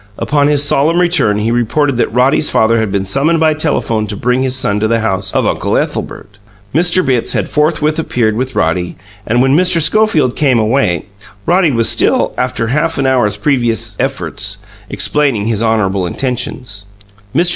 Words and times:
Upon 0.17 0.47
his 0.47 0.63
solemn 0.63 0.99
return 0.99 1.37
he 1.37 1.51
reported 1.51 1.97
that 1.97 2.11
Roddy's 2.11 2.49
father 2.49 2.79
had 2.79 2.91
been 2.91 3.05
summoned 3.05 3.39
by 3.39 3.53
telephone 3.53 4.07
to 4.07 4.15
bring 4.17 4.41
his 4.41 4.55
son 4.55 4.79
to 4.79 4.87
the 4.87 5.01
house 5.01 5.31
of 5.31 5.45
Uncle 5.45 5.77
Ethelbert. 5.77 6.39
Mr. 6.73 7.05
Bitts 7.05 7.33
had 7.33 7.47
forthwith 7.47 7.99
appeared 7.99 8.35
with 8.35 8.55
Roddy, 8.55 8.95
and, 9.27 9.43
when 9.43 9.55
Mr. 9.55 9.79
Schofield 9.79 10.35
came 10.35 10.57
away, 10.57 11.05
Roddy 11.45 11.69
was 11.69 11.87
still 11.87 12.33
(after 12.35 12.65
half 12.65 12.97
an 12.97 13.05
hour's 13.05 13.37
previous 13.37 13.95
efforts) 13.99 14.57
explaining 14.89 15.45
his 15.45 15.61
honourable 15.61 16.07
intentions. 16.07 16.85
Mr. 17.35 17.49